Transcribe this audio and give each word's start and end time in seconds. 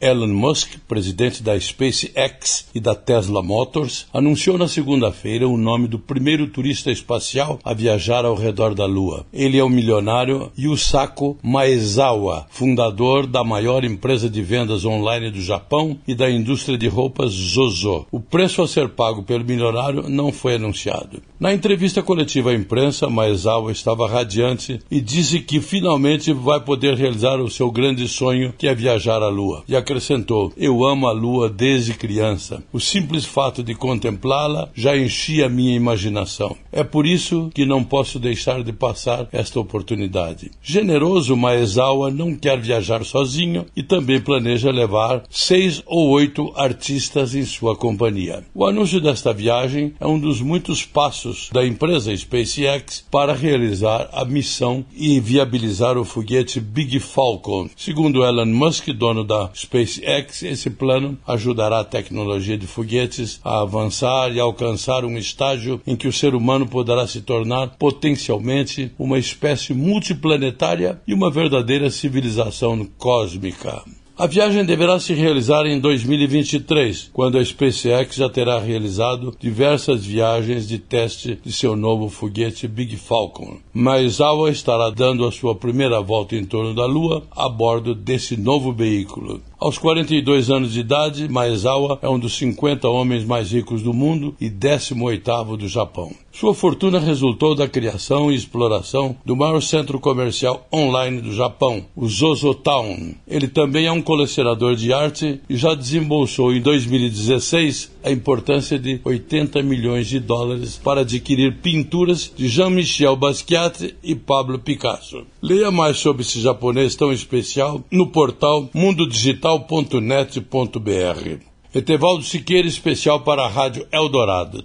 Elon 0.00 0.28
Musk, 0.28 0.78
presidente 0.88 1.42
da 1.42 1.60
SpaceX 1.60 2.66
e 2.74 2.80
da 2.80 2.94
Tesla 2.94 3.42
Motors, 3.42 4.06
anunciou 4.14 4.56
na 4.56 4.66
segunda-feira 4.66 5.46
o 5.46 5.58
nome 5.58 5.86
do 5.86 5.98
primeiro 5.98 6.46
turista 6.46 6.90
espacial 6.90 7.58
a 7.62 7.74
viajar 7.74 8.24
ao 8.24 8.34
redor 8.34 8.74
da 8.74 8.86
Lua. 8.86 9.26
Ele 9.30 9.58
é 9.58 9.62
o 9.62 9.68
milionário 9.68 10.50
Yusaku 10.58 11.36
Maezawa, 11.42 12.46
fundador 12.48 13.26
da 13.26 13.44
maior 13.44 13.84
empresa 13.84 14.30
de 14.30 14.40
vendas 14.40 14.86
online 14.86 15.30
do 15.30 15.42
Japão 15.42 15.98
e 16.08 16.14
da 16.14 16.30
indústria 16.30 16.78
de 16.78 16.88
roupas 16.88 17.32
Zozo. 17.32 18.06
O 18.10 18.20
preço 18.20 18.62
a 18.62 18.68
ser 18.68 18.88
pago 18.88 19.22
pelo 19.22 19.44
milionário 19.44 20.08
não 20.08 20.32
foi 20.32 20.54
anunciado. 20.54 21.20
Na 21.38 21.52
entrevista 21.52 22.02
coletiva 22.02 22.50
à 22.50 22.54
imprensa, 22.54 23.08
Maezawa 23.08 23.70
estava 23.70 24.08
radiante 24.08 24.80
e 24.90 25.00
disse 25.00 25.40
que 25.40 25.60
finalmente 25.60 26.32
vai 26.32 26.60
poder 26.60 26.94
realizar 26.94 27.38
o 27.40 27.50
seu 27.50 27.70
grande 27.70 28.08
sonho, 28.08 28.54
que 28.56 28.66
é 28.66 28.74
viajar 28.74 29.22
à 29.22 29.28
Lua. 29.28 29.62
E 29.68 29.76
acrescentou: 29.90 30.52
Eu 30.56 30.84
amo 30.84 31.08
a 31.08 31.12
lua 31.12 31.50
desde 31.50 31.94
criança. 31.94 32.62
O 32.72 32.78
simples 32.78 33.24
fato 33.24 33.62
de 33.62 33.74
contemplá-la 33.74 34.70
já 34.74 34.96
enchia 34.96 35.48
minha 35.48 35.74
imaginação. 35.74 36.56
É 36.72 36.84
por 36.84 37.06
isso 37.06 37.50
que 37.52 37.66
não 37.66 37.82
posso 37.82 38.18
deixar 38.18 38.62
de 38.62 38.72
passar 38.72 39.28
esta 39.32 39.58
oportunidade. 39.58 40.50
Generoso, 40.62 41.36
Maezawa 41.36 42.10
não 42.10 42.34
quer 42.34 42.60
viajar 42.60 43.04
sozinho 43.04 43.66
e 43.76 43.82
também 43.82 44.20
planeja 44.20 44.70
levar 44.70 45.24
seis 45.28 45.82
ou 45.86 46.10
oito 46.10 46.52
artistas 46.54 47.34
em 47.34 47.44
sua 47.44 47.74
companhia. 47.74 48.44
O 48.54 48.66
anúncio 48.66 49.00
desta 49.00 49.32
viagem 49.32 49.94
é 49.98 50.06
um 50.06 50.18
dos 50.18 50.40
muitos 50.40 50.84
passos 50.84 51.50
da 51.52 51.66
empresa 51.66 52.16
SpaceX 52.16 53.04
para 53.10 53.32
realizar 53.32 54.08
a 54.12 54.24
missão 54.24 54.84
e 54.94 55.18
viabilizar 55.18 55.98
o 55.98 56.04
foguete 56.04 56.60
Big 56.60 57.00
Falcon. 57.00 57.68
Segundo 57.76 58.24
Elon 58.24 58.46
Musk, 58.46 58.88
dono 58.90 59.24
da 59.24 59.50
SpaceX, 59.54 59.79
SpaceX, 59.86 60.42
esse 60.42 60.70
plano 60.70 61.18
ajudará 61.26 61.80
a 61.80 61.84
tecnologia 61.84 62.56
de 62.56 62.66
foguetes 62.66 63.40
a 63.44 63.62
avançar 63.62 64.32
e 64.32 64.40
alcançar 64.40 65.04
um 65.04 65.16
estágio 65.16 65.80
em 65.86 65.96
que 65.96 66.08
o 66.08 66.12
ser 66.12 66.34
humano 66.34 66.66
poderá 66.66 67.06
se 67.06 67.20
tornar 67.20 67.76
potencialmente 67.78 68.92
uma 68.98 69.18
espécie 69.18 69.72
multiplanetária 69.72 71.00
e 71.06 71.14
uma 71.14 71.30
verdadeira 71.30 71.90
civilização 71.90 72.84
cósmica. 72.98 73.82
A 74.20 74.26
viagem 74.26 74.66
deverá 74.66 75.00
se 75.00 75.14
realizar 75.14 75.64
em 75.64 75.80
2023, 75.80 77.08
quando 77.10 77.38
a 77.38 77.42
SpaceX 77.42 78.16
já 78.16 78.28
terá 78.28 78.58
realizado 78.60 79.34
diversas 79.40 80.04
viagens 80.04 80.68
de 80.68 80.78
teste 80.78 81.40
de 81.42 81.50
seu 81.50 81.74
novo 81.74 82.10
foguete 82.10 82.68
Big 82.68 82.98
Falcon. 82.98 83.56
Maezawa 83.72 84.50
estará 84.50 84.90
dando 84.90 85.24
a 85.24 85.32
sua 85.32 85.54
primeira 85.54 86.02
volta 86.02 86.36
em 86.36 86.44
torno 86.44 86.74
da 86.74 86.84
Lua 86.84 87.22
a 87.30 87.48
bordo 87.48 87.94
desse 87.94 88.36
novo 88.36 88.74
veículo. 88.74 89.40
Aos 89.58 89.78
42 89.78 90.50
anos 90.50 90.74
de 90.74 90.80
idade, 90.80 91.26
Maezawa 91.26 91.98
é 92.02 92.08
um 92.08 92.18
dos 92.18 92.34
50 92.36 92.90
homens 92.90 93.24
mais 93.24 93.52
ricos 93.52 93.82
do 93.82 93.94
mundo 93.94 94.34
e 94.38 94.50
18º 94.50 95.56
do 95.56 95.66
Japão. 95.66 96.12
Sua 96.32 96.54
fortuna 96.54 96.98
resultou 96.98 97.54
da 97.54 97.68
criação 97.68 98.30
e 98.30 98.36
exploração 98.36 99.16
do 99.26 99.36
maior 99.36 99.60
centro 99.60 99.98
comercial 99.98 100.66
online 100.72 101.20
do 101.20 101.34
Japão, 101.34 101.84
o 101.94 102.08
Zozotown. 102.08 103.14
Ele 103.26 103.48
também 103.48 103.86
é 103.86 103.92
um 103.92 104.00
colecionador 104.00 104.76
de 104.76 104.92
arte 104.92 105.40
e 105.48 105.56
já 105.56 105.74
desembolsou 105.74 106.54
em 106.54 106.60
2016 106.60 107.90
a 108.04 108.10
importância 108.10 108.78
de 108.78 109.00
80 109.04 109.62
milhões 109.62 110.06
de 110.06 110.20
dólares 110.20 110.80
para 110.82 111.00
adquirir 111.00 111.58
pinturas 111.58 112.32
de 112.34 112.48
Jean-Michel 112.48 113.16
Basquiat 113.16 113.94
e 114.02 114.14
Pablo 114.14 114.58
Picasso. 114.58 115.26
Leia 115.42 115.70
mais 115.70 115.98
sobre 115.98 116.22
esse 116.22 116.40
japonês 116.40 116.94
tão 116.94 117.12
especial 117.12 117.84
no 117.90 118.06
portal 118.06 118.70
mundodigital.net.br. 118.72 121.44
Etevaldo 121.74 122.24
Siqueira, 122.24 122.66
especial 122.66 123.20
para 123.20 123.44
a 123.44 123.48
Rádio 123.48 123.86
Eldorado. 123.92 124.64